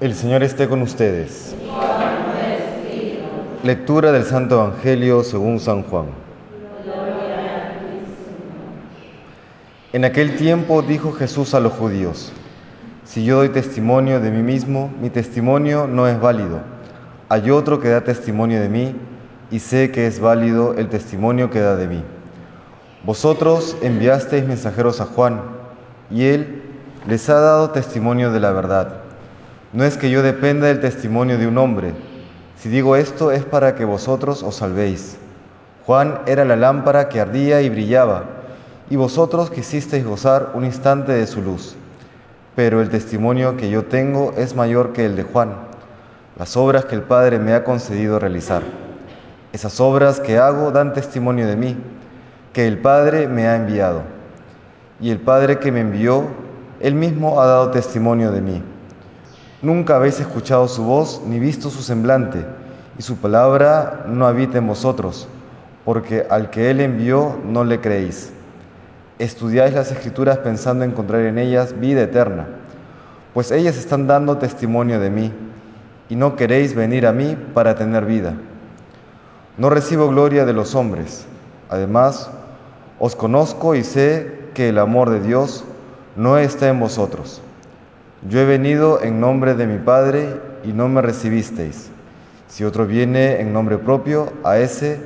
[0.00, 1.56] El Señor esté con ustedes.
[3.64, 6.06] Lectura del Santo Evangelio según San Juan.
[9.92, 12.32] En aquel tiempo dijo Jesús a los judíos,
[13.02, 16.60] si yo doy testimonio de mí mismo, mi testimonio no es válido.
[17.28, 18.94] Hay otro que da testimonio de mí
[19.50, 22.04] y sé que es válido el testimonio que da de mí.
[23.02, 25.40] Vosotros enviasteis mensajeros a Juan
[26.08, 26.62] y él
[27.08, 29.07] les ha dado testimonio de la verdad.
[29.72, 31.92] No es que yo dependa del testimonio de un hombre.
[32.56, 35.18] Si digo esto es para que vosotros os salvéis.
[35.84, 38.24] Juan era la lámpara que ardía y brillaba,
[38.88, 41.76] y vosotros quisisteis gozar un instante de su luz.
[42.56, 45.54] Pero el testimonio que yo tengo es mayor que el de Juan,
[46.38, 48.62] las obras que el Padre me ha concedido realizar.
[49.52, 51.76] Esas obras que hago dan testimonio de mí,
[52.54, 54.02] que el Padre me ha enviado.
[54.98, 56.24] Y el Padre que me envió,
[56.80, 58.62] él mismo ha dado testimonio de mí.
[59.60, 62.44] Nunca habéis escuchado su voz ni visto su semblante,
[62.96, 65.26] y su palabra no habita en vosotros,
[65.84, 68.32] porque al que él envió no le creéis.
[69.18, 72.46] Estudiáis las escrituras pensando encontrar en ellas vida eterna,
[73.34, 75.32] pues ellas están dando testimonio de mí,
[76.08, 78.34] y no queréis venir a mí para tener vida.
[79.56, 81.26] No recibo gloria de los hombres.
[81.68, 82.30] Además,
[83.00, 85.64] os conozco y sé que el amor de Dios
[86.14, 87.42] no está en vosotros.
[88.26, 91.88] Yo he venido en nombre de mi Padre y no me recibisteis.
[92.48, 94.98] Si otro viene en nombre propio, a ese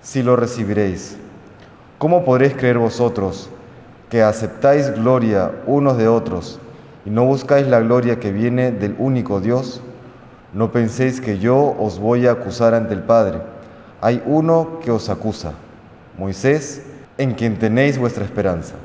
[0.00, 1.18] sí lo recibiréis.
[1.98, 3.50] ¿Cómo podréis creer vosotros
[4.08, 6.58] que aceptáis gloria unos de otros
[7.04, 9.82] y no buscáis la gloria que viene del único Dios?
[10.54, 13.42] No penséis que yo os voy a acusar ante el Padre.
[14.00, 15.52] Hay uno que os acusa,
[16.16, 16.80] Moisés,
[17.18, 18.76] en quien tenéis vuestra esperanza.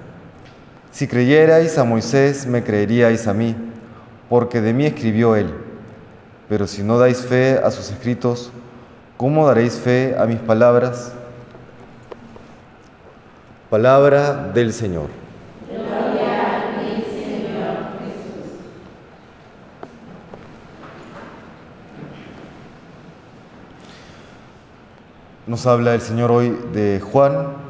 [0.96, 3.54] Si creyerais a Moisés, me creeríais a mí,
[4.30, 5.54] porque de mí escribió él.
[6.48, 8.50] Pero si no dais fe a sus escritos,
[9.18, 11.12] ¿cómo daréis fe a mis palabras?
[13.70, 15.10] Palabra del Señor.
[25.46, 27.65] Nos habla el Señor hoy de Juan,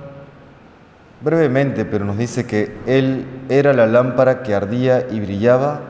[1.22, 5.82] brevemente, pero nos dice que Él era la lámpara que ardía y brillaba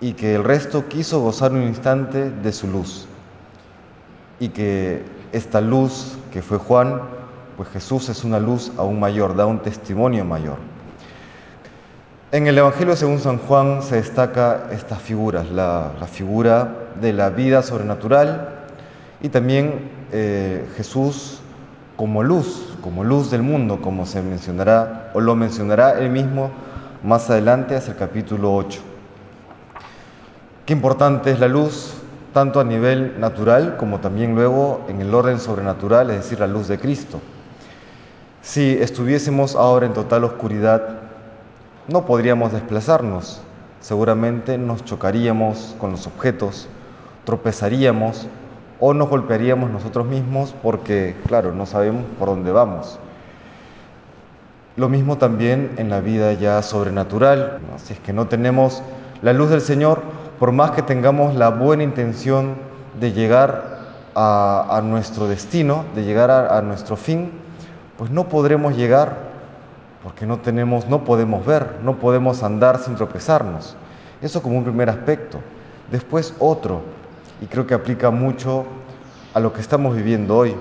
[0.00, 3.06] y que el resto quiso gozar un instante de su luz.
[4.38, 7.00] Y que esta luz que fue Juan,
[7.56, 10.58] pues Jesús es una luz aún mayor, da un testimonio mayor.
[12.32, 17.62] En el Evangelio según San Juan se destaca estas figuras, la, figura de la vida
[17.62, 18.48] sobrenatural
[19.22, 21.40] y también eh, Jesús
[21.96, 26.50] como luz, como luz del mundo, como se mencionará o lo mencionará él mismo
[27.02, 28.80] más adelante hacia el capítulo 8.
[30.66, 31.94] Qué importante es la luz,
[32.32, 36.68] tanto a nivel natural como también luego en el orden sobrenatural, es decir, la luz
[36.68, 37.20] de Cristo.
[38.42, 41.00] Si estuviésemos ahora en total oscuridad,
[41.88, 43.40] no podríamos desplazarnos,
[43.80, 46.68] seguramente nos chocaríamos con los objetos,
[47.24, 48.26] tropezaríamos
[48.80, 52.98] o nos golpearíamos nosotros mismos porque, claro, no sabemos por dónde vamos.
[54.76, 57.60] Lo mismo también en la vida ya sobrenatural.
[57.70, 57.78] ¿no?
[57.78, 58.82] Si es que no tenemos
[59.22, 60.02] la luz del Señor,
[60.38, 62.56] por más que tengamos la buena intención
[63.00, 63.76] de llegar
[64.14, 67.32] a, nuestro destino, de llegar a, a, nuestro fin,
[67.98, 69.26] pues no podremos llegar
[70.02, 73.76] porque no tenemos, no podemos ver, no podemos andar sin tropezarnos.
[74.22, 75.38] Eso como un primer aspecto.
[75.90, 76.82] Después otro,
[77.40, 78.64] y creo que aplica mucho
[79.34, 80.54] a lo que estamos viviendo hoy.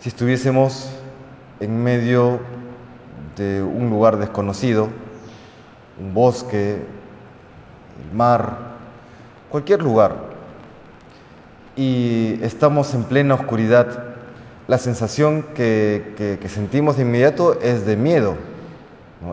[0.00, 0.90] Si estuviésemos
[1.60, 2.40] en medio
[3.36, 4.88] de un lugar desconocido,
[5.98, 6.82] un bosque,
[8.04, 8.56] el mar,
[9.50, 10.28] cualquier lugar,
[11.76, 14.04] y estamos en plena oscuridad,
[14.66, 18.36] la sensación que, sentimos de inmediato es de miedo,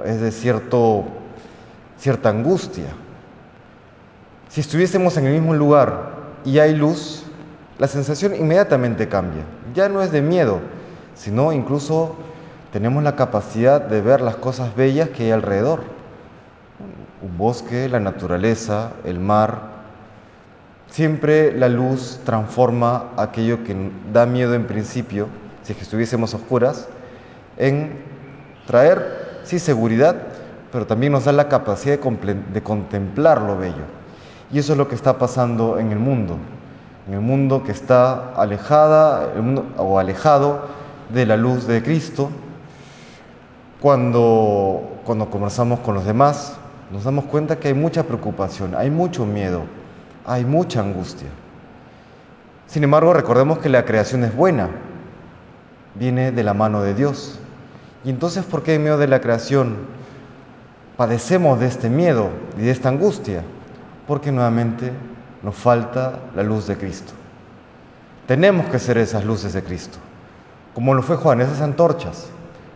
[0.06, 1.06] es de cierto,
[1.98, 2.86] cierta angustia.
[4.56, 6.14] Si estuviésemos en el mismo lugar
[6.46, 7.24] y hay luz,
[7.78, 9.44] la sensación inmediatamente cambia.
[9.74, 10.62] Ya no es de miedo,
[11.14, 12.16] sino incluso
[12.72, 15.82] tenemos la capacidad de ver las cosas bellas que hay alrededor.
[17.22, 19.60] Un bosque, la naturaleza, el mar.
[20.88, 23.76] Siempre la luz transforma aquello que
[24.14, 25.28] da miedo en principio,
[25.64, 26.88] si es que estuviésemos oscuras,
[27.58, 27.92] en
[28.66, 30.16] traer, sí, seguridad,
[30.72, 34.05] pero también nos da la capacidad de, de contemplar lo bello.
[34.52, 36.38] Y eso es lo que está pasando en el mundo,
[37.08, 39.34] en el mundo que está alejada
[39.78, 40.62] o alejado
[41.10, 42.30] de la luz de Cristo.
[43.82, 46.58] Cuando, cuando conversamos con los demás,
[46.92, 49.64] nos damos cuenta que hay mucha preocupación, hay mucho miedo,
[50.26, 51.28] hay mucha angustia.
[52.68, 54.70] Sin embargo, recordemos que la creación es buena,
[55.96, 57.40] viene de la mano de Dios.
[58.04, 59.78] Y entonces, ¿por qué en medio de la creación
[60.98, 63.44] padecemos de este miedo y de esta angustia?
[64.08, 64.92] Porque nuevamente
[65.44, 67.14] nos falta la luz de Cristo.
[68.28, 70.00] Tenemos que ser esas luces de Cristo,
[70.74, 72.28] como lo fue Juan, esas antorchas.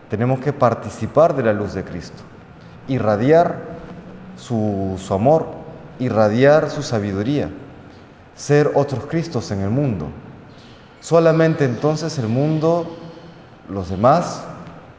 [0.08, 2.22] Tenemos que participar de la luz de Cristo,
[2.88, 3.56] irradiar
[4.36, 5.46] su, amor,
[5.98, 7.50] irradiar su sabiduría,
[8.34, 10.06] ser otros Cristos en el mundo.
[11.00, 12.96] Solamente entonces el mundo,
[13.68, 14.44] los demás,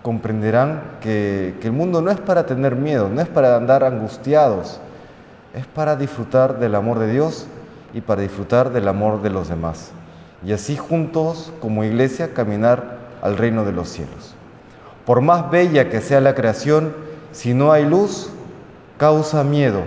[0.01, 4.80] comprenderán que, el mundo no es para tener miedo, no es para andar angustiados,
[5.53, 7.48] es para disfrutar del amor de Dios
[7.94, 9.92] y para disfrutar del amor de los demás.
[10.45, 14.33] Y así juntos, como iglesia, caminar al reino de los cielos.
[15.06, 16.94] Por más bella que sea la creación,
[17.31, 18.30] si no hay luz,
[18.98, 19.81] causa miedo.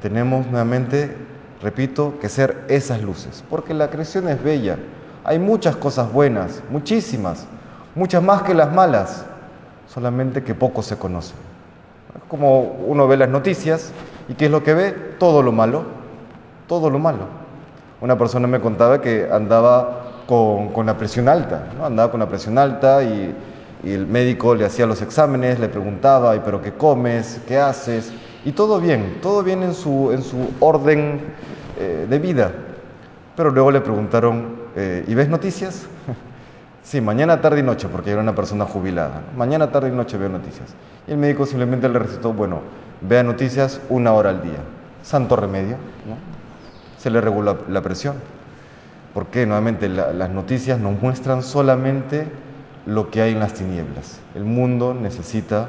[0.00, 1.16] Tenemos nuevamente,
[1.60, 4.78] repito, que ser esas luces, porque la creación es bella.
[5.24, 7.46] Hay muchas cosas buenas, muchísimas,
[7.94, 9.26] muchas más que las malas,
[9.88, 11.36] solamente que poco se conocen.
[12.28, 13.92] Como uno ve las noticias
[14.28, 15.84] y qué es lo que ve, todo lo malo,
[16.66, 17.26] todo lo malo.
[18.00, 22.58] Una persona me contaba que andaba con, con la presión alta, andaba con la presión
[22.58, 23.34] alta y,
[23.82, 27.40] y, el médico le hacía los exámenes, le preguntaba, ¿y pero qué comes?
[27.48, 28.12] ¿Qué haces?
[28.44, 31.20] Y todo bien, todo bien en su, en su orden
[31.78, 32.52] eh, de vida.
[33.36, 35.86] Pero luego le preguntaron, eh, ¿y ves noticias?
[36.82, 39.22] Sí, mañana, tarde y noche, porque era una persona jubilada.
[39.36, 40.74] Mañana, tarde y noche veo noticias.
[41.06, 42.60] Y el médico simplemente le recetó, bueno,
[43.00, 44.58] vea noticias una hora al día.
[45.02, 45.76] Santo remedio,
[46.06, 46.16] ¿no?
[46.98, 48.16] se le regula la presión.
[49.14, 52.26] Porque nuevamente la, las noticias nos muestran solamente
[52.86, 54.20] lo que hay en las tinieblas.
[54.34, 55.68] El mundo necesita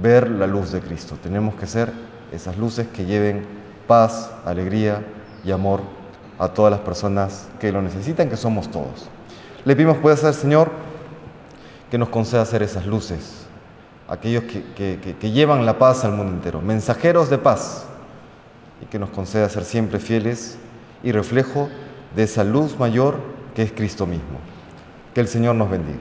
[0.00, 1.16] ver la luz de Cristo.
[1.22, 1.92] Tenemos que ser
[2.32, 3.44] esas luces que lleven
[3.86, 5.02] paz, alegría
[5.44, 5.80] y amor
[6.38, 9.08] a todas las personas que lo necesitan, que somos todos.
[9.64, 10.70] Le pedimos pues al Señor
[11.90, 13.46] que nos conceda ser esas luces,
[14.08, 17.86] aquellos que, que, que, que llevan la paz al mundo entero, mensajeros de paz,
[18.80, 20.58] y que nos conceda ser siempre fieles
[21.04, 21.68] y reflejo
[22.16, 23.16] de esa luz mayor
[23.54, 24.38] que es Cristo mismo.
[25.14, 26.00] Que el Señor nos bendiga.